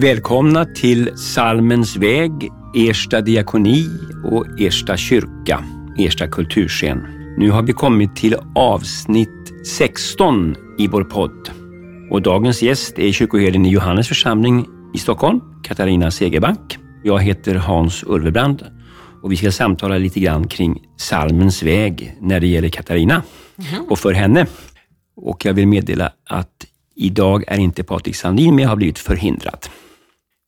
[0.00, 2.32] Välkomna till Salmens väg,
[2.76, 3.86] Ersta diakoni
[4.24, 5.64] och Ersta kyrka,
[5.98, 6.98] Ersta kulturscen.
[7.38, 11.50] Nu har vi kommit till avsnitt 16 i vår podd.
[12.10, 16.78] Och dagens gäst är kyrkoherden i Johannes församling i Stockholm, Katarina Segerback.
[17.02, 18.66] Jag heter Hans Ulvebrand
[19.22, 23.22] och vi ska samtala lite grann kring salmens väg när det gäller Katarina
[23.70, 23.84] mm.
[23.88, 24.46] och för henne.
[25.16, 29.68] Och jag vill meddela att idag är inte Patrik Sandin med, har blivit förhindrad.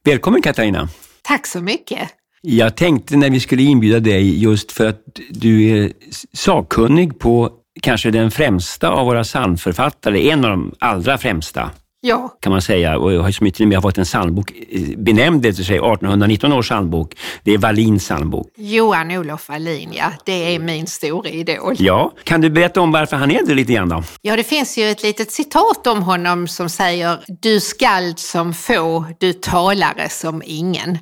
[0.04, 0.88] Välkommen Katarina!
[1.22, 2.08] Tack så mycket!
[2.42, 5.92] Jag tänkte när vi skulle inbjuda dig just för att du är
[6.32, 7.50] sakkunnig på
[7.82, 11.70] kanske den främsta av våra psalmförfattare, en av de allra främsta.
[12.02, 12.36] Ja.
[12.40, 12.98] Kan man säga.
[12.98, 14.52] Och jag har till och med fått en psalmbok
[14.96, 17.16] benämnd efter sig, 1819 års psalmbok.
[17.44, 18.48] Det är Wallins psalmbok.
[18.56, 20.12] Johan Olof Wallin, ja.
[20.24, 21.74] Det är min stora idol.
[21.78, 22.12] Ja.
[22.24, 24.02] Kan du berätta om varför han är det lite grann då?
[24.22, 29.04] Ja, det finns ju ett litet citat om honom som säger Du skald som få,
[29.18, 30.98] du talare som ingen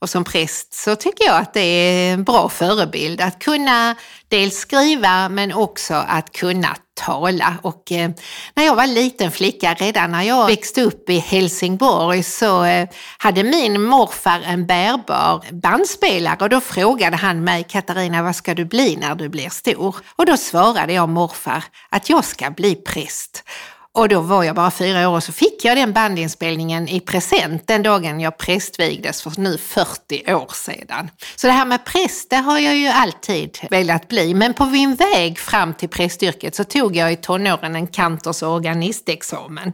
[0.00, 3.96] och som präst så tycker jag att det är en bra förebild att kunna
[4.28, 7.54] dels skriva men också att kunna tala.
[7.62, 8.10] Och eh,
[8.54, 13.44] när jag var liten flicka, redan när jag växte upp i Helsingborg, så eh, hade
[13.44, 18.96] min morfar en bärbar bandspelare och då frågade han mig, Katarina, vad ska du bli
[18.96, 19.96] när du blir stor?
[20.16, 23.44] Och då svarade jag morfar att jag ska bli präst.
[23.92, 27.66] Och då var jag bara fyra år och så fick jag den bandinspelningen i present
[27.66, 31.10] den dagen jag prästvigdes för nu 40 år sedan.
[31.36, 34.34] Så det här med präst, det har jag ju alltid velat bli.
[34.34, 39.72] Men på min väg fram till prästyrket så tog jag i tonåren en kantors organistexamen.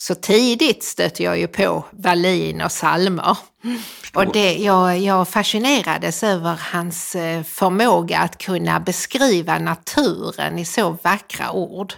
[0.00, 3.36] Så tidigt stötte jag ju på Wallin och salmer.
[4.14, 10.98] Och det, jag, jag fascinerades över hans eh, förmåga att kunna beskriva naturen i så
[11.02, 11.94] vackra ord.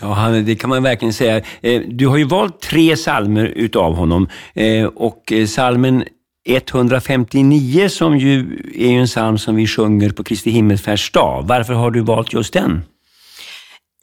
[0.00, 1.40] Ja, det kan man verkligen säga.
[1.60, 6.04] Eh, du har ju valt tre salmer utav honom eh, och eh, salmen
[6.44, 11.42] 159 som ju är en psalm som vi sjunger på Kristi himmelsfärdsdag.
[11.42, 12.82] Varför har du valt just den?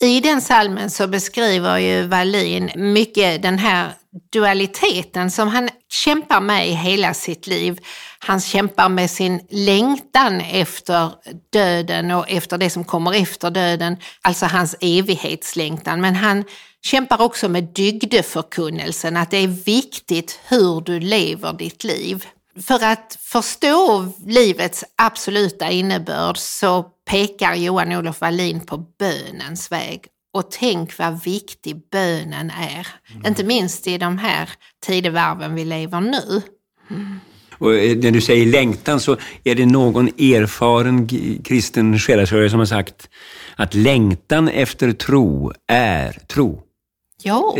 [0.01, 3.91] I den salmen så beskriver ju Wallin mycket den här
[4.33, 7.79] dualiteten som han kämpar med i hela sitt liv.
[8.19, 11.09] Han kämpar med sin längtan efter
[11.53, 16.01] döden och efter det som kommer efter döden, alltså hans evighetslängtan.
[16.01, 16.43] Men han
[16.81, 22.25] kämpar också med dygdeförkunnelsen, att det är viktigt hur du lever ditt liv.
[22.61, 30.05] För att förstå livets absoluta innebörd så pekar Johan-Olof Wallin på bönens väg.
[30.33, 32.87] Och tänk vad viktig bönen är.
[33.11, 33.25] Mm.
[33.25, 34.49] Inte minst i de här
[34.85, 36.41] tidevarven vi lever nu.
[36.89, 37.19] Mm.
[37.57, 41.07] Och eh, när du säger längtan så är det någon erfaren
[41.43, 43.09] kristen själasörjare som har sagt
[43.55, 46.63] att längtan efter tro är tro.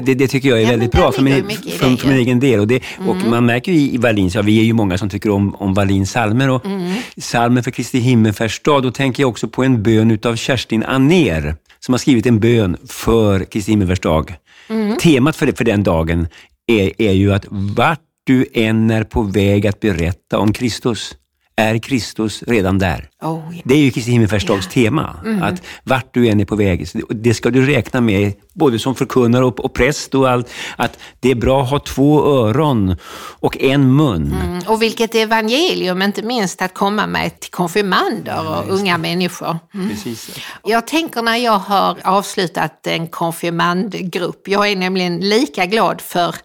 [0.02, 2.59] Det, det, tycker jag är ja, väldigt bra för min, för, för min egen del.
[2.59, 3.09] Och, det, mm.
[3.09, 5.74] och man märker ju i Wallins, ja, vi är ju många som tycker om, om
[5.74, 6.94] Wallins salmer och mm.
[7.18, 11.94] salmen för Kristi himmelfärdsdag, då tänker jag också på en bön utav Kerstin Aner som
[11.94, 14.36] har skrivit en bön för Kristi himmelfärdsdag.
[14.70, 14.97] Mm.
[14.97, 16.28] Temat för, för den dagen
[16.68, 21.16] är, är ju att vart du än är på väg att berätta om Kristus,
[21.59, 23.09] är Kristus redan där.
[23.22, 23.62] Oh, yeah.
[23.66, 24.74] Det är ju Kristi himmelfärdsdags yeah.
[24.74, 25.16] tema.
[25.25, 25.44] Mm.
[25.44, 29.46] Att vart du än är på väg, det ska du räkna med, både som förkunnare
[29.46, 32.96] och, och präst och allt, att det är bra att ha två öron
[33.40, 34.36] och en mun.
[34.42, 34.59] Mm.
[34.68, 39.59] Och vilket evangelium, inte minst att komma med till konfirmander och ja, unga människor.
[39.74, 39.90] Mm.
[39.90, 40.40] Precis.
[40.64, 46.36] Jag tänker när jag har avslutat en konfirmandgrupp, jag är nämligen lika glad för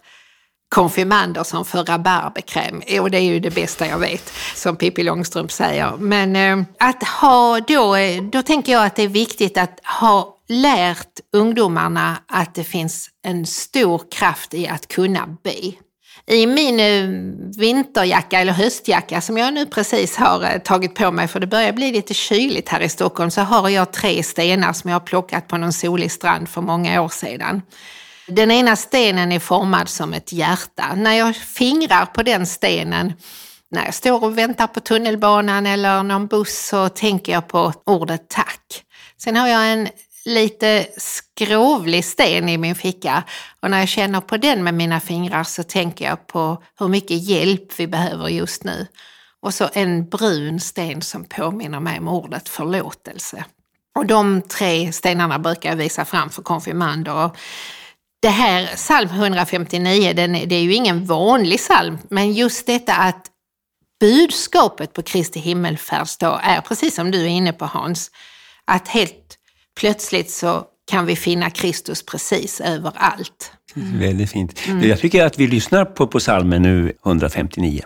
[0.69, 2.81] konfirmander som för rabarberkräm.
[3.01, 5.97] Och det är ju det bästa jag vet, som Pippi Långstrump säger.
[5.97, 10.35] Men eh, att ha då, eh, då tänker jag att det är viktigt att ha
[10.47, 15.73] lärt ungdomarna att det finns en stor kraft i att kunna be.
[16.27, 17.09] I min eh,
[17.57, 21.73] vinterjacka eller höstjacka som jag nu precis har eh, tagit på mig, för det börjar
[21.73, 25.47] bli lite kyligt här i Stockholm, så har jag tre stenar som jag har plockat
[25.47, 27.61] på någon solig strand för många år sedan.
[28.27, 30.95] Den ena stenen är formad som ett hjärta.
[30.95, 33.13] När jag fingrar på den stenen
[33.71, 38.29] när jag står och väntar på tunnelbanan eller någon buss så tänker jag på ordet
[38.29, 38.83] tack.
[39.17, 39.87] Sen har jag en
[40.25, 43.23] lite skrovlig sten i min ficka
[43.61, 47.23] och när jag känner på den med mina fingrar så tänker jag på hur mycket
[47.23, 48.87] hjälp vi behöver just nu.
[49.41, 53.45] Och så en brun sten som påminner mig om ordet förlåtelse.
[53.95, 57.31] Och de tre stenarna brukar jag visa fram för konfirmander.
[58.25, 63.25] Det här psalm 159, den, det är ju ingen vanlig psalm, men just detta att
[63.99, 68.11] budskapet på Kristi himmelfärdsdag är, precis som du är inne på Hans,
[68.65, 69.37] att helt
[69.79, 73.51] plötsligt så kan vi finna Kristus precis överallt.
[73.75, 73.99] Mm.
[73.99, 74.61] Väldigt fint.
[74.67, 74.89] Mm.
[74.89, 77.81] Jag tycker att vi lyssnar på, på salmen nu, 159.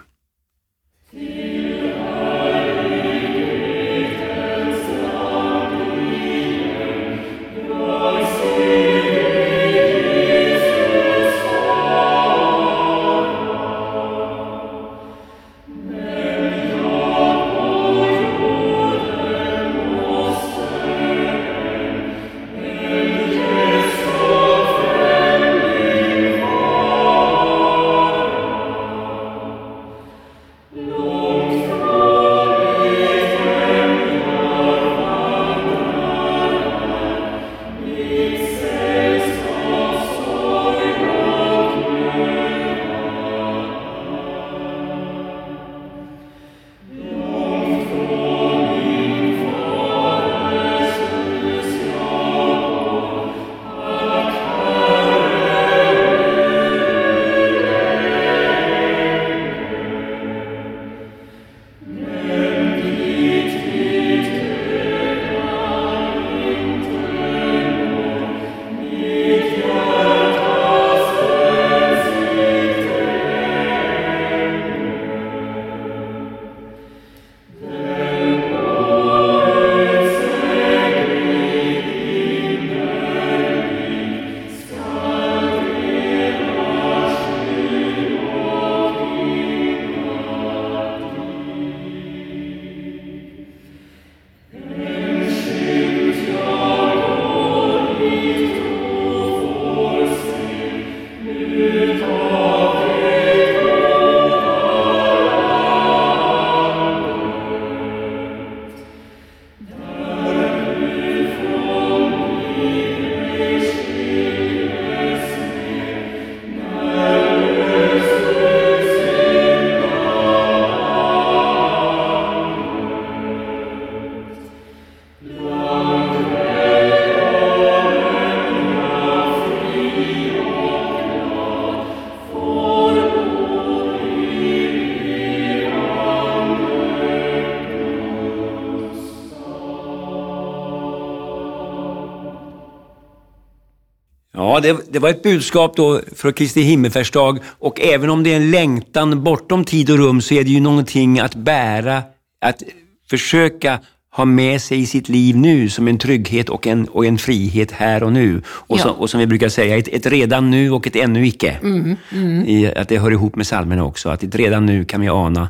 [144.60, 148.52] Det, det, var ett budskap då för Kristi himmelfärdsdag och även om det är en
[148.52, 152.04] längtan bortom tid och rum så är det ju någonting att bära,
[152.46, 152.64] att
[153.10, 153.80] försöka
[154.12, 157.72] ha med sig i sitt liv nu som en trygghet och en, och en frihet
[157.72, 158.42] här och nu.
[158.48, 158.84] Och, ja.
[158.84, 161.58] så, och som vi brukar säga, ett, ett, redan nu och ett ännu icke.
[161.62, 162.46] Mm, mm.
[162.46, 165.50] I, att det hör ihop med salmerna också, att ett redan nu kan vi ana.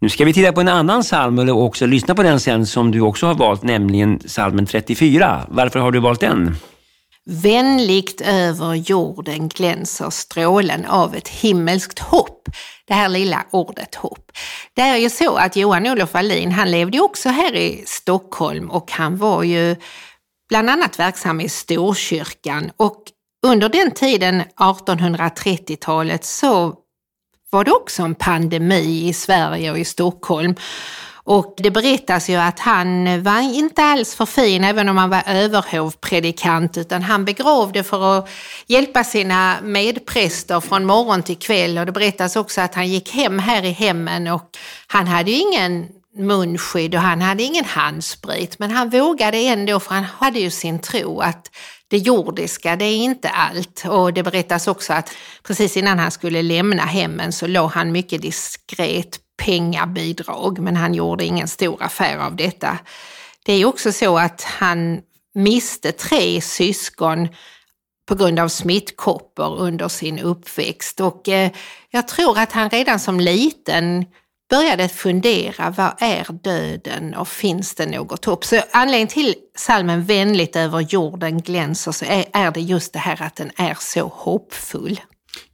[0.00, 2.90] Nu ska vi titta på en annan psalm och också lyssna på den sen som
[2.90, 5.40] du också har valt, nämligen psalmen 34.
[5.48, 6.56] Varför har du valt den?
[7.30, 12.48] Vänligt över jorden glänser strålen av ett himmelskt hopp.
[12.86, 14.32] Det här lilla ordet hopp.
[14.74, 18.92] Det är ju så att Johan-Olof Wallin, han levde ju också här i Stockholm och
[18.92, 19.76] han var ju
[20.48, 23.02] bland annat verksam i Storkyrkan och
[23.46, 26.74] under den tiden, 1830-talet, så
[27.50, 30.54] var det också en pandemi i Sverige och i Stockholm.
[31.30, 35.22] Och det berättas ju att han var inte alls för fin, även om han var
[35.26, 38.28] överhovpredikant, utan han begravde för att
[38.66, 41.78] hjälpa sina medpräster från morgon till kväll.
[41.78, 44.42] Och det berättas också att han gick hem här i hemmen och
[44.86, 49.94] han hade ju ingen munskydd och han hade ingen handsprit, men han vågade ändå, för
[49.94, 51.50] han hade ju sin tro att
[51.88, 53.84] det jordiska, det är inte allt.
[53.88, 55.10] Och det berättas också att
[55.42, 61.24] precis innan han skulle lämna hemmen så låg han mycket diskret pengabidrag, men han gjorde
[61.24, 62.78] ingen stor affär av detta.
[63.44, 65.00] Det är också så att han
[65.34, 67.28] miste tre syskon
[68.08, 71.50] på grund av smittkoppor under sin uppväxt och eh,
[71.90, 74.04] jag tror att han redan som liten
[74.50, 78.44] började fundera, vad är döden och finns det något hopp?
[78.44, 83.22] Så anledningen till salmen Vänligt över jorden glänser så är, är det just det här
[83.22, 85.00] att den är så hoppfull.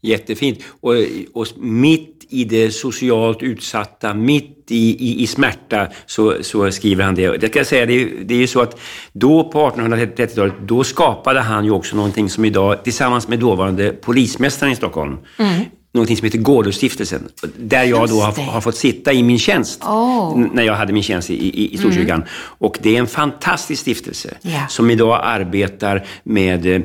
[0.00, 0.58] Jättefint.
[0.80, 0.94] Och,
[1.32, 7.14] och mitt i det socialt utsatta, mitt i, i, i smärta, så, så skriver han
[7.14, 7.36] det.
[7.36, 8.80] Det kan jag säga, det är, det är ju så att
[9.12, 14.72] då på 1830-talet, då skapade han ju också någonting som idag, tillsammans med dåvarande polismästaren
[14.72, 17.28] i Stockholm, mm någonting som heter Gårdostiftelsen.
[17.56, 19.82] Där jag då har, har, fått sitta i min tjänst.
[19.82, 20.38] Oh.
[20.52, 22.16] När jag hade min tjänst i, i, i Storkyrkan.
[22.16, 22.28] Mm.
[22.58, 24.34] Och det är en fantastisk stiftelse.
[24.42, 24.68] Yeah.
[24.68, 26.82] Som idag arbetar med, eh,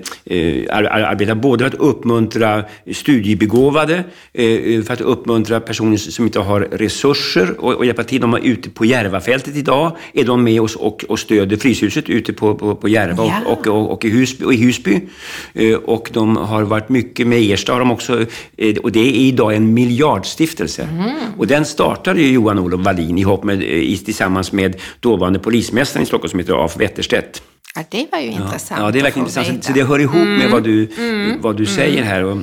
[0.72, 7.60] arbetar både för att uppmuntra studiebegåvade, eh, för att uppmuntra personer som inte har resurser
[7.60, 8.22] och, och hjälpa till.
[8.22, 9.98] De är ute på Järvafältet idag.
[10.14, 13.48] Är de med oss och, och stöder Fryshuset ute på, på, på Järva yeah.
[13.48, 14.46] och, och, och, i Husby.
[14.46, 15.02] Och i Husby.
[15.54, 18.26] Eh, och de har varit mycket med Ersta har de också.
[18.58, 20.84] Eh, och det är idag en miljardstiftelse.
[20.84, 21.16] Mm.
[21.38, 23.60] Och den startade ju Johan-Olof Wallin ihop med,
[24.06, 27.42] tillsammans med dåvarande polismästaren i Stockholm som heter Af Wetterstedt.
[27.76, 28.82] Ja, det var ju intressant.
[28.82, 29.64] Ja, det är verkligen intressant.
[29.64, 30.38] Så det hör ihop mm.
[30.38, 31.42] med vad du, mm.
[31.42, 31.76] vad du mm.
[31.76, 32.24] säger här.
[32.24, 32.38] Och,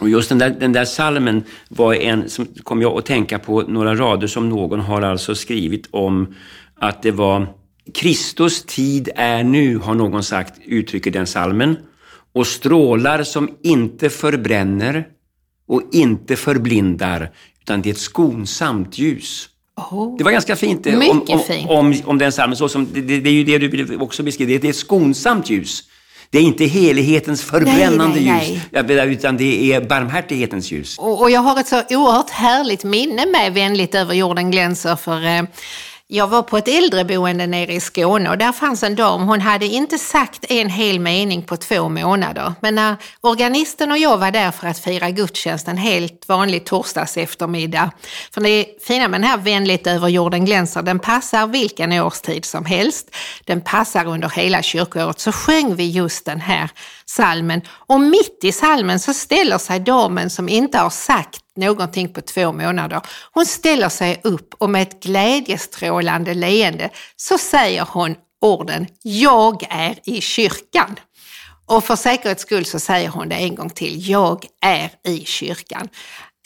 [0.00, 3.62] och just den där, den där salmen var en som kom jag att tänka på
[3.62, 6.34] några rader som någon har alltså skrivit om
[6.80, 7.46] att det var
[7.94, 11.76] Kristus tid är nu, har någon sagt, uttrycker den salmen.
[12.34, 15.04] Och strålar som inte förbränner
[15.70, 17.30] och inte förblindar,
[17.62, 19.48] utan det är ett skonsamt ljus.
[19.76, 20.16] Oh.
[20.18, 20.86] Det var ganska fint.
[20.86, 21.70] Eh, Mycket om, om, fint.
[21.70, 22.56] Om, om den salmen.
[22.56, 24.58] Så som, det, det, är ju det du också beskriver.
[24.58, 25.82] Det är ett skonsamt ljus.
[26.30, 29.06] Det är inte helighetens förbrännande nej, nej, nej.
[29.06, 30.98] ljus, utan det är barmhärtighetens ljus.
[30.98, 34.96] Och, och, jag har ett så oerhört härligt minne med Vänligt över jorden glänser.
[34.96, 35.42] För eh,
[36.12, 39.66] jag var på ett äldreboende nere i Skåne och där fanns en dam, hon hade
[39.66, 42.52] inte sagt en hel mening på två månader.
[42.60, 47.16] Men när organisten och jag var där för att fira gudstjänst en helt vanlig torsdags
[47.16, 47.90] eftermiddag.
[48.34, 52.64] För det fina med den här Vänligt över jorden glänser, den passar vilken årstid som
[52.64, 53.16] helst.
[53.44, 55.20] Den passar under hela kyrkoåret.
[55.20, 56.70] Så sjöng vi just den här
[57.10, 62.20] salmen och mitt i salmen så ställer sig damen som inte har sagt någonting på
[62.20, 63.00] två månader.
[63.32, 69.98] Hon ställer sig upp och med ett glädjestrålande leende så säger hon orden Jag är
[70.04, 70.96] i kyrkan.
[71.66, 74.08] Och för säkerhets skull så säger hon det en gång till.
[74.08, 75.88] Jag är i kyrkan.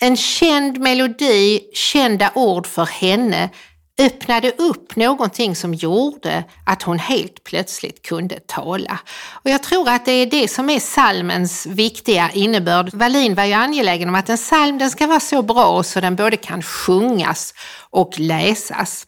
[0.01, 3.49] En känd melodi, kända ord för henne
[3.99, 8.99] öppnade upp någonting som gjorde att hon helt plötsligt kunde tala.
[9.31, 12.93] Och jag tror att det är det som är salmens viktiga innebörd.
[12.93, 16.15] Wallin var ju angelägen om att en psalm den ska vara så bra så den
[16.15, 17.53] både kan sjungas
[17.89, 19.05] och läsas.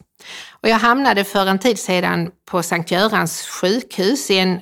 [0.62, 4.60] Och jag hamnade för en tid sedan på Sankt Görans sjukhus i en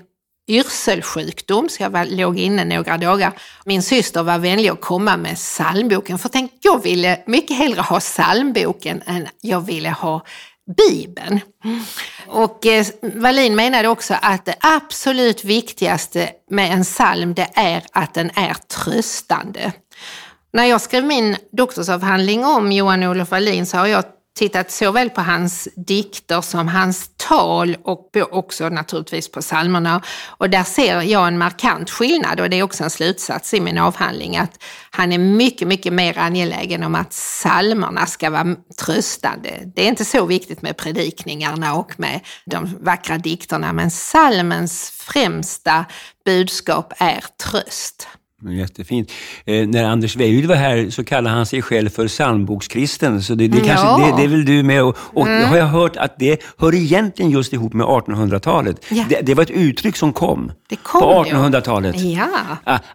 [0.49, 3.33] yrselsjukdom, så jag var, låg inne några dagar.
[3.65, 8.01] Min syster var vänlig att komma med psalmboken, för tänk, jag ville mycket hellre ha
[8.01, 10.25] psalmboken än jag ville ha
[10.77, 11.41] Bibeln.
[12.27, 18.15] Och eh, Wallin menade också att det absolut viktigaste med en psalm det är att
[18.15, 19.73] den är tröstande.
[20.53, 24.05] När jag skrev min doktorsavhandling om Johan Olof Wallin så har jag
[24.37, 30.03] tittat såväl på hans dikter som hans tal och också naturligtvis på psalmerna.
[30.29, 33.79] Och där ser jag en markant skillnad och det är också en slutsats i min
[33.79, 39.51] avhandling att han är mycket, mycket mer angelägen om att psalmerna ska vara tröstande.
[39.75, 45.85] Det är inte så viktigt med predikningarna och med de vackra dikterna men psalmens främsta
[46.25, 48.09] budskap är tröst.
[48.53, 49.13] Jättefint.
[49.45, 53.23] Eh, när Anders Weijud var här så kallade han sig själv för psalmbokskristen.
[53.23, 53.65] Så det, det, ja.
[53.65, 54.83] kanske, det, det är väl du med.
[54.83, 55.49] Och, och mm.
[55.49, 58.85] har jag hört att det hör egentligen just ihop med 1800-talet.
[58.89, 59.05] Ja.
[59.09, 62.01] Det, det, var ett uttryck som kom, kom på 1800-talet.
[62.01, 62.29] Ja.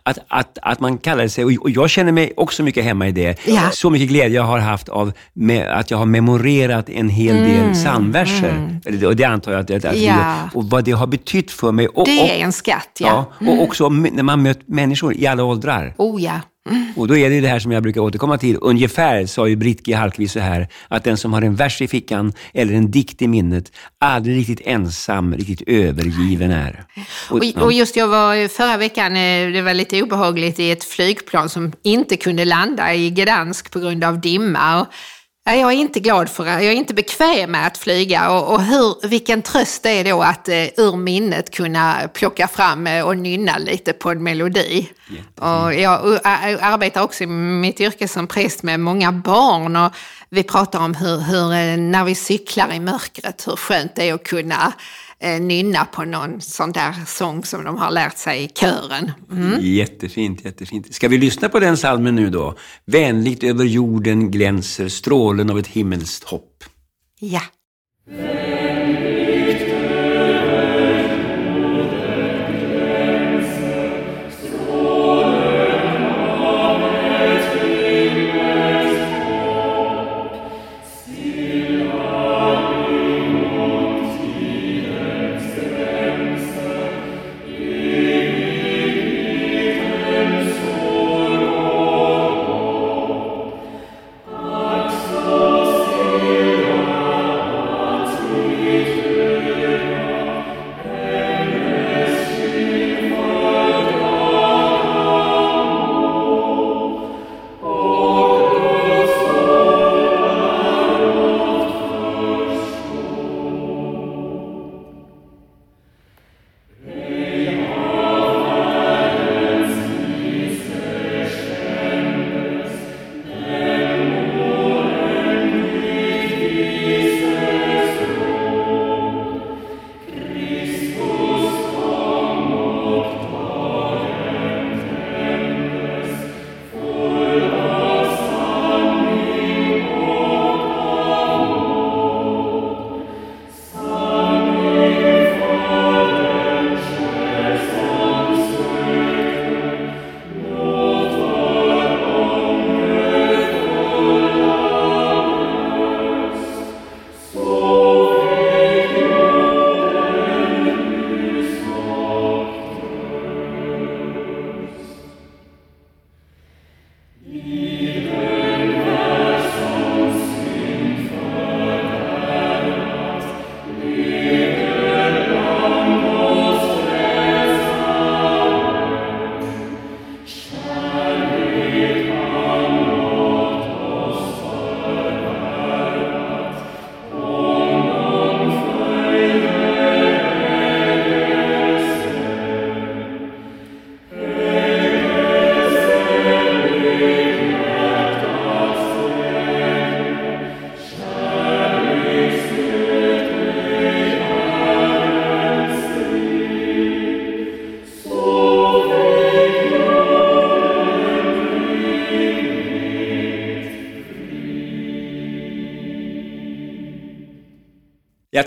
[0.04, 3.48] Att, att, att man kallade sig, och jag känner mig också mycket hemma i det.
[3.48, 3.70] Ja.
[3.72, 7.64] Så mycket glädje jag har haft av med, att jag har memorerat en hel del
[7.64, 7.74] mm.
[7.74, 8.80] psalmverser.
[8.86, 9.06] Mm.
[9.08, 10.50] Och det antar jag att, att, att ja.
[10.54, 11.88] och vad det har betytt för mig.
[11.88, 13.08] Och, det är en skatt, ja.
[13.08, 13.60] ja och mm.
[13.60, 15.94] också när man mött människor i alla åldrar.
[15.98, 16.40] Oh ja.
[16.70, 16.94] Mm.
[16.96, 18.58] Och då är det det här som jag brukar återkomma till.
[18.62, 19.94] Ungefär sa ju Britt G.
[19.94, 23.28] Hallqvist så här, att den som har en vers i fickan eller en dikt i
[23.28, 26.86] minnet aldrig riktigt ensam, riktigt övergiven är.
[27.30, 30.84] Och, och, och just jag var förra veckan, eh, det var lite obehagligt i ett
[30.84, 34.82] flygplan som inte kunde landa i Gdansk på grund av dimma.
[34.82, 34.88] Och
[35.44, 36.52] jag är inte glad för det.
[36.52, 40.22] Jag är inte bekväm med att flyga och, och hur, vilken tröst det är då
[40.22, 44.90] att eh, ur minnet kunna plocka fram eh, och nynna lite på en melodi.
[45.40, 46.20] Och jag
[46.62, 49.92] arbetar också i mitt yrke som präst med många barn och
[50.30, 54.14] vi pratar om hur, hur eh, när vi cyklar i mörkret, hur skönt det är
[54.14, 54.74] att kunna
[55.22, 59.12] nynna på någon sån där sång som de har lärt sig i kören.
[59.32, 59.60] Mm.
[59.62, 60.94] Jättefint, jättefint.
[60.94, 62.58] Ska vi lyssna på den salmen nu då?
[62.86, 66.64] Vänligt över jorden glänser strålen av ett himmelskt hopp.
[67.20, 67.42] Ja.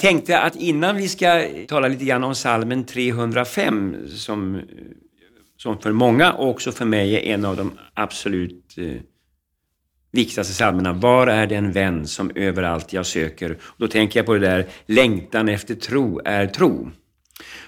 [0.05, 4.61] Tänkte att innan vi ska tala lite grann om salmen 305 som,
[5.57, 9.01] som för många och också för mig är en av de absolut eh,
[10.13, 10.93] viktigaste psalmerna.
[10.93, 13.59] Var är den vän som överallt jag söker?
[13.77, 16.91] Då tänker jag på det där, längtan efter tro är tro.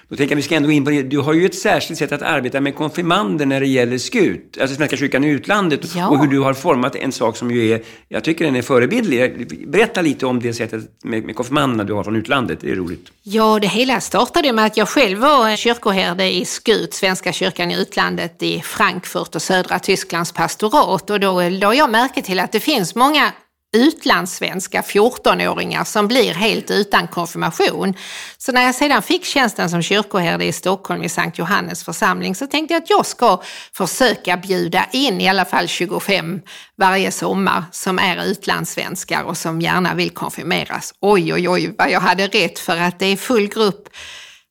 [0.09, 1.03] Då tänker jag vi ska ändå in på det.
[1.03, 4.75] Du har ju ett särskilt sätt att arbeta med konfirmander när det gäller SKUT, alltså
[4.75, 6.07] Svenska kyrkan i utlandet, ja.
[6.07, 9.47] och hur du har format en sak som ju är, jag tycker den är förebildlig.
[9.67, 13.11] Berätta lite om det sättet med, med konfirmanderna du har från utlandet, det är roligt.
[13.23, 17.81] Ja, det hela startade med att jag själv var kyrkoherde i SKUT, Svenska kyrkan i
[17.81, 21.09] utlandet, i Frankfurt och södra Tysklands pastorat.
[21.09, 23.31] Och då lade jag märke till att det finns många
[23.73, 27.93] utlandssvenska 14-åringar som blir helt utan konfirmation.
[28.37, 32.47] Så när jag sedan fick tjänsten som kyrkoherde i Stockholm i Sankt Johannes församling så
[32.47, 33.41] tänkte jag att jag ska
[33.73, 36.41] försöka bjuda in i alla fall 25
[36.77, 40.93] varje sommar som är utlandssvenskar och som gärna vill konfirmeras.
[41.01, 43.89] Oj, oj, oj vad jag hade rätt för att det är full grupp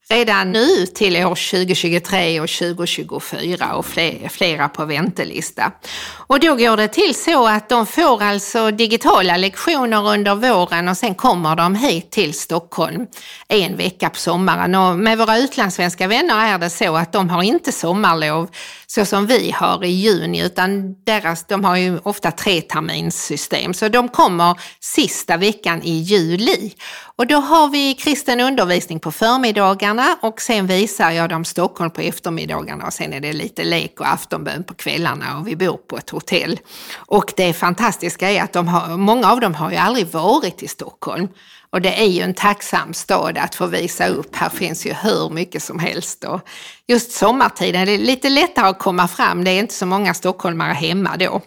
[0.08, 3.86] redan nu till år 2023 och 2024 och
[4.30, 5.72] flera på väntelista.
[6.08, 10.96] Och då går det till så att de får alltså digitala lektioner under våren och
[10.96, 13.06] sen kommer de hit till Stockholm
[13.48, 14.74] en vecka på sommaren.
[14.74, 18.50] Och med våra utlandssvenska vänner är det så att de har inte sommarlov
[18.86, 23.74] så som vi har i juni, utan deras, de har ju ofta treterminssystem.
[23.74, 26.72] Så de kommer sista veckan i juli.
[27.16, 32.00] Och då har vi kristen undervisning på förmiddagarna och sen visar jag dem Stockholm på
[32.00, 35.96] eftermiddagarna och sen är det lite lek och aftonbön på kvällarna och vi bor på
[35.96, 36.58] ett hotell.
[36.96, 40.68] Och det fantastiska är att de har, många av dem har ju aldrig varit i
[40.68, 41.28] Stockholm.
[41.76, 44.36] Och det är ju en tacksam stad att få visa upp.
[44.36, 46.24] Här finns ju hur mycket som helst.
[46.24, 46.40] Och
[46.86, 49.44] just sommartiden är det lite lättare att komma fram.
[49.44, 51.40] Det är inte så många stockholmare hemma då.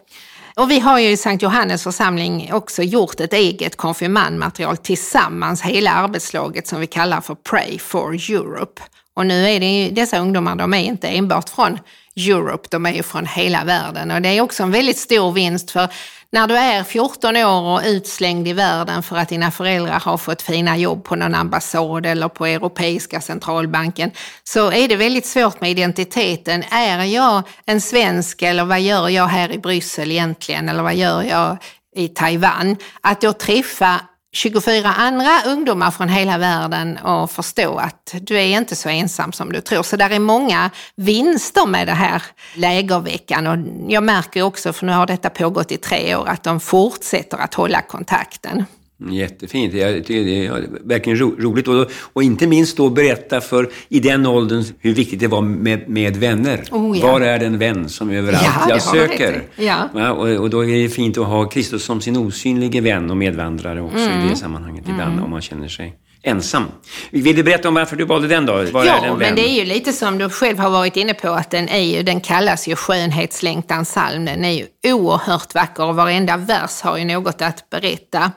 [0.55, 5.91] Och vi har ju i Sankt Johannes församling också gjort ett eget konfirmandmaterial tillsammans, hela
[5.91, 8.81] arbetslaget som vi kallar för Pray for Europe.
[9.19, 11.79] Och nu är det ju, dessa ungdomar, de är inte enbart från
[12.15, 14.11] Europe, de är ju från hela världen.
[14.11, 15.87] Och det är också en väldigt stor vinst för
[16.31, 20.41] när du är 14 år och utslängd i världen för att dina föräldrar har fått
[20.41, 24.11] fina jobb på någon ambassad eller på Europeiska centralbanken
[24.43, 26.63] så är det väldigt svårt med identiteten.
[26.71, 31.23] Är jag en svensk eller vad gör jag här i Bryssel egentligen eller vad gör
[31.23, 31.57] jag
[31.95, 32.75] i Taiwan?
[33.01, 34.01] Att då träffa
[34.39, 39.51] 24 andra ungdomar från hela världen och förstå att du är inte så ensam som
[39.51, 39.83] du tror.
[39.83, 42.23] Så där är många vinster med det här
[42.55, 43.57] lägerveckan och
[43.91, 47.53] jag märker också, för nu har detta pågått i tre år, att de fortsätter att
[47.53, 48.65] hålla kontakten.
[49.07, 49.73] Jättefint.
[49.73, 51.67] Jag tycker det är verkligen ro, roligt.
[51.67, 55.89] Och, och, inte minst då berätta för, i den åldern, hur viktigt det var med,
[55.89, 56.63] med vänner.
[56.71, 57.11] Oh, ja.
[57.11, 59.43] Var är den vän som överallt ja, jag söker?
[59.55, 59.89] Ja.
[59.93, 63.17] ja och, och, då är det fint att ha Kristus som sin osynlige vän och
[63.17, 64.25] medvandrare också mm.
[64.25, 65.23] i det sammanhanget ibland, mm.
[65.23, 66.65] om man känner sig ensam.
[67.11, 68.53] Vill du berätta om varför du valde den då?
[68.53, 71.29] Var ja, den men det är ju lite som du själv har varit inne på
[71.29, 74.25] att den, är ju, den kallas ju skönhetslängtans psalm.
[74.25, 78.31] Den är ju oerhört vacker och varenda vers har ju något att berätta.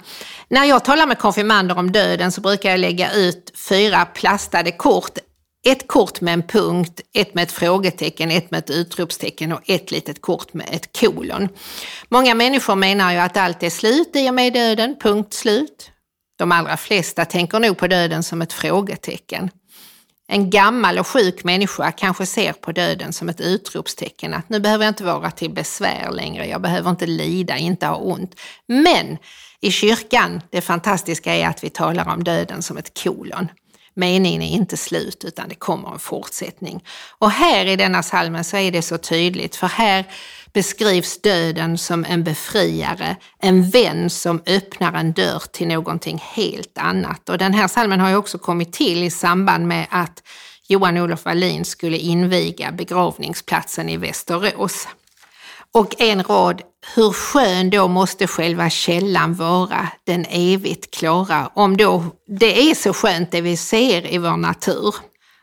[0.48, 5.18] När jag talar med konfirmander om döden så brukar jag lägga ut fyra plastade kort.
[5.64, 9.90] Ett kort med en punkt, ett med ett frågetecken, ett med ett utropstecken och ett
[9.90, 11.48] litet kort med ett kolon.
[12.08, 15.91] Många människor menar ju att allt är slut i och med döden, punkt slut.
[16.42, 19.50] De allra flesta tänker nog på döden som ett frågetecken.
[20.28, 24.84] En gammal och sjuk människa kanske ser på döden som ett utropstecken att nu behöver
[24.84, 28.40] jag inte vara till besvär längre, jag behöver inte lida, inte ha ont.
[28.66, 29.18] Men
[29.60, 33.48] i kyrkan, det fantastiska är att vi talar om döden som ett kolon.
[33.94, 36.84] Meningen är inte slut utan det kommer en fortsättning.
[37.18, 40.04] Och här i denna salmen så är det så tydligt för här
[40.52, 47.28] beskrivs döden som en befriare, en vän som öppnar en dörr till någonting helt annat.
[47.28, 50.22] Och den här salmen har ju också kommit till i samband med att
[50.68, 54.88] Johan-Olof Wallin skulle inviga begravningsplatsen i Västerås.
[55.72, 56.62] Och en rad,
[56.94, 62.92] hur skön då måste själva källan vara, den evigt klara, om då det är så
[62.92, 64.94] skönt det vi ser i vår natur.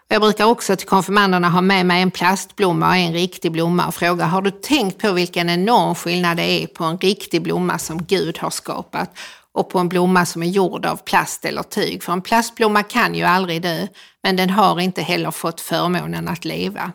[0.08, 3.95] Jag brukar också till konfirmanderna ha med mig en plastblomma och en riktig blomma och
[3.95, 8.04] fråga, har du tänkt på vilken enorm skillnad det är på en riktig blomma som
[8.04, 9.17] Gud har skapat
[9.54, 12.04] och på en blomma som är gjord av plast eller tyg?
[12.04, 13.88] För en plastblomma kan ju aldrig dö,
[14.23, 16.91] men den har inte heller fått förmånen att leva.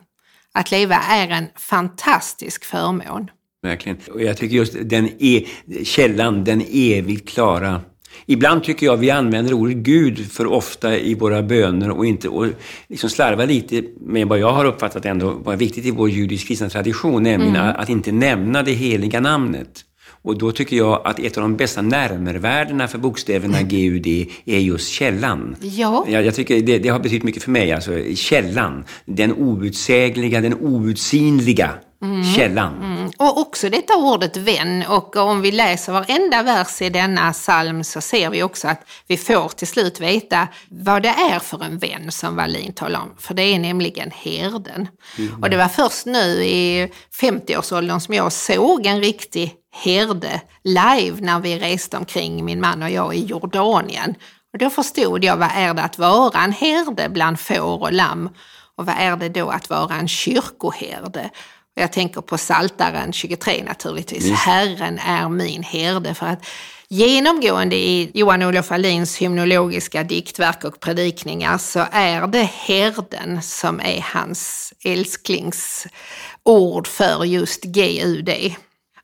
[0.55, 3.31] Att leva är en fantastisk förmån.
[3.65, 3.99] Verkligen.
[4.11, 5.47] Och jag tycker just den e
[5.85, 7.81] källan, den evigt klara
[8.27, 12.47] Ibland tycker jag vi använder ordet Gud för ofta i våra böner och inte och
[12.89, 16.69] liksom slarvar lite med vad jag har uppfattat ändå var viktigt i vår judisk kristna
[16.69, 17.77] tradition, nämligen mm.
[17.77, 19.85] att inte nämna det heliga namnet.
[20.25, 23.69] Och då tycker jag att ett av de bästa närmervärdena för bokstäverna mm.
[23.69, 24.07] GUD
[24.45, 25.57] är just källan.
[25.61, 26.07] Ja.
[26.09, 28.85] Jag, jag tycker det, det, har betytt mycket för mig, alltså källan.
[29.05, 31.71] Den outsägliga, den outsinliga
[32.03, 32.25] Mm.
[32.25, 32.83] Källan.
[32.83, 33.11] Mm.
[33.19, 34.85] Och också detta ordet vän.
[34.89, 39.17] Och om vi läser varenda vers i denna psalm så ser vi också att vi
[39.17, 43.15] får till slut veta vad det är för en vän som Wallin talar om.
[43.19, 44.89] För det är nämligen herden.
[45.19, 45.43] Mm.
[45.43, 51.41] Och det var först nu i 50-årsåldern som jag såg en riktig herde live när
[51.41, 54.15] vi reste omkring, min man och jag, i Jordanien.
[54.53, 58.29] Och då förstod jag vad är det att vara en herde bland får och lamm
[58.77, 61.31] och vad är det då att vara en kyrkoherde?
[61.75, 64.25] Jag tänker på Saltaren 23 naturligtvis.
[64.25, 64.37] Mm.
[64.37, 66.15] Herren är min herde.
[66.15, 66.47] För att
[66.89, 74.73] genomgående i Johan-Olof Wallins hymnologiska diktverk och predikningar så är det herden som är hans
[74.85, 78.31] älsklingsord för just GUD.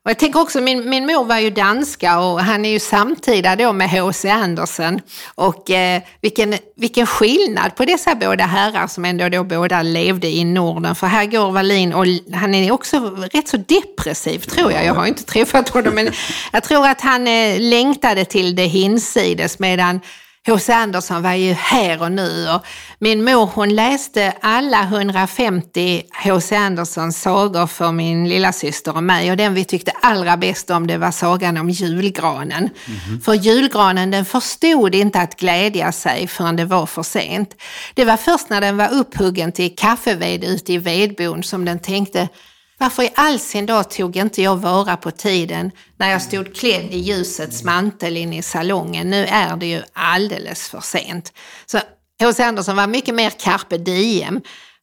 [0.05, 3.57] Och jag tänker också, min, min mor var ju danska och han är ju samtida
[3.57, 4.31] då med H.C.
[4.31, 5.01] Andersen.
[5.35, 10.45] Och eh, vilken, vilken skillnad på dessa båda herrar som ändå då båda levde i
[10.45, 10.95] Norden.
[10.95, 12.99] För här går Wallin och han är också
[13.33, 14.85] rätt så depressiv tror jag.
[14.85, 16.13] Jag har inte träffat honom men
[16.53, 20.01] jag tror att han eh, längtade till det hinsides medan
[20.49, 20.73] H.C.
[20.73, 22.67] Andersson var ju här och nu och
[22.99, 26.57] min mor hon läste alla 150 H.C.
[26.57, 30.87] Anderssons sagor för min lilla syster och mig och den vi tyckte allra bäst om
[30.87, 32.59] det var sagan om julgranen.
[32.59, 33.21] Mm -hmm.
[33.21, 37.55] För julgranen den förstod inte att glädja sig förrän det var för sent.
[37.95, 42.29] Det var först när den var upphuggen till kaffeved ute i vedbon som den tänkte
[42.81, 46.95] varför i all sin dag tog inte jag vara på tiden när jag stod klädd
[46.95, 49.11] i ljusets mantel inne i salongen?
[49.11, 51.33] Nu är det ju alldeles för sent.
[51.67, 51.79] Så
[52.23, 52.43] H.C.
[52.43, 54.41] Andersson var mycket mer carpe diem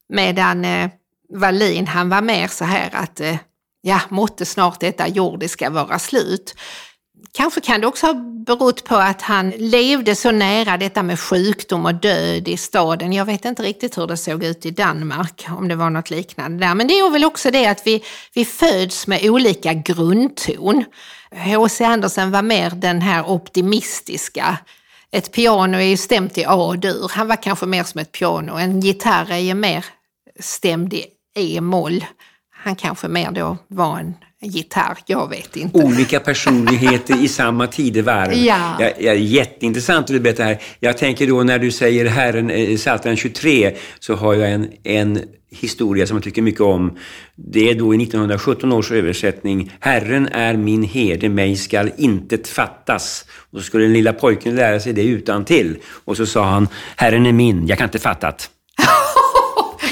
[0.10, 0.90] medan eh,
[1.34, 3.36] Wallin han var mer så här att eh,
[3.82, 6.56] ja, måtte snart detta jordiska vara slut.
[7.32, 8.14] Kanske kan det också ha
[8.46, 13.14] berott på att han levde så nära detta med sjukdom och död i staden.
[13.14, 16.66] Jag vet inte riktigt hur det såg ut i Danmark, om det var något liknande
[16.66, 16.76] där.
[16.76, 18.04] Men det är väl också det att vi,
[18.34, 20.84] vi föds med olika grundton.
[21.32, 21.84] H.C.
[21.84, 24.58] Andersen var mer den här optimistiska.
[25.12, 27.12] Ett piano är ju stämt i A-dur.
[27.14, 28.58] Han var kanske mer som ett piano.
[28.58, 29.86] En gitarr är ju mer
[30.40, 32.06] stämd i E-moll.
[32.64, 35.78] Han kanske mer då var en gitarr, jag vet inte.
[35.78, 38.34] Olika personligheter i samma tidevarv.
[38.48, 38.78] Ja.
[38.80, 40.62] Ja, ja, jätteintressant att du berättar här.
[40.80, 45.20] Jag tänker då när du säger Herren, eh, Psaltaren 23, så har jag en, en
[45.50, 46.98] historia som jag tycker mycket om.
[47.36, 49.72] Det är då i 1917 års översättning.
[49.80, 53.26] Herren är min herde, mig skall intet fattas.
[53.52, 55.78] Och så skulle den lilla pojken lära sig det utan till.
[56.06, 58.50] Och så sa han, Herren är min, jag kan inte fattat.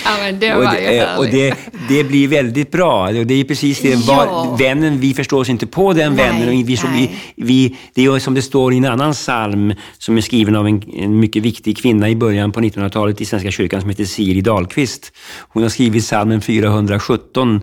[0.05, 1.55] Ja, men det var och, och det,
[1.89, 3.11] det blir väldigt bra.
[3.11, 3.89] Det är precis det.
[4.07, 4.57] Ja.
[4.59, 6.49] vännen, vi förstår oss inte på den nej, vännen.
[6.49, 10.55] Vi, vi, vi, det är som det står i en annan psalm som är skriven
[10.55, 14.05] av en, en mycket viktig kvinna i början på 1900-talet i Svenska kyrkan som heter
[14.05, 15.11] Siri Dahlqvist.
[15.39, 17.61] Hon har skrivit psalmen 417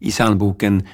[0.00, 0.86] i psalmboken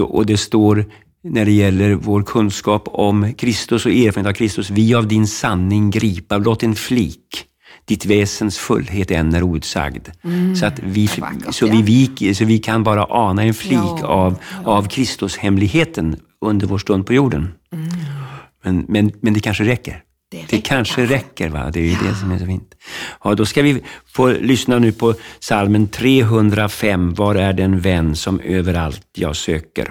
[0.00, 0.84] och det står
[1.24, 4.70] när det gäller vår kunskap om Kristus och erfarenhet av Kristus.
[4.70, 7.46] Vi av din sanning gripa blott en flik
[7.84, 10.08] ditt väsens fullhet än är outsagd.
[10.24, 11.82] Mm, så, att vi, vackert, så, vi,
[12.18, 14.70] vi, så vi kan bara ana en flik ja, av, ja.
[14.70, 17.54] av Kristushemligheten under vår stund på jorden.
[17.72, 17.88] Mm.
[18.62, 20.02] Men, men, men det kanske räcker.
[20.30, 21.48] Det, räcker, det kanske, kanske räcker.
[21.48, 21.70] Va?
[21.70, 21.98] Det är ja.
[22.08, 22.74] det som är så fint.
[23.24, 27.14] Ja, då ska vi få lyssna nu på salmen 305.
[27.14, 29.90] Var är den vän som överallt jag söker?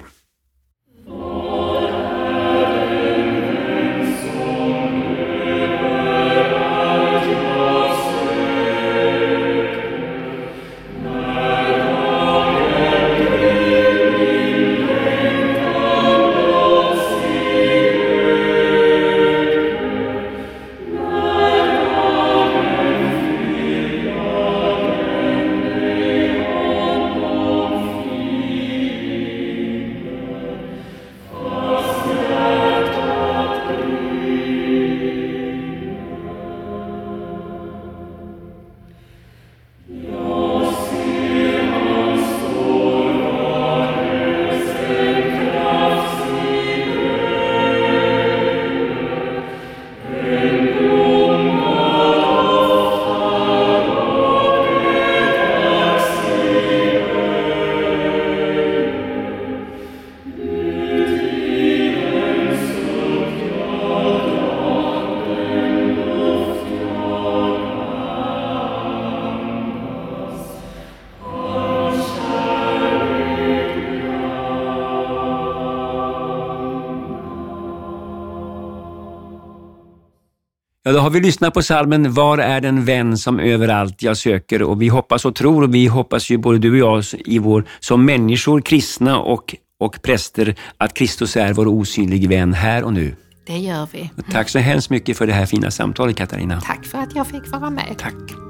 [80.86, 84.62] Ja, då har vi lyssnat på salmen Var är den vän som överallt jag söker?
[84.62, 87.64] Och vi hoppas och tror och vi hoppas ju både du och jag i vår,
[87.80, 93.16] som människor, kristna och, och präster att Kristus är vår osynlige vän här och nu.
[93.46, 94.10] Det gör vi.
[94.16, 96.60] Och tack så hemskt mycket för det här fina samtalet Katarina.
[96.60, 97.94] Tack för att jag fick vara med.
[97.98, 98.43] Tack.